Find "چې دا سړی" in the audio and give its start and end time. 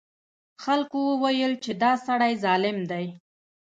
1.63-2.33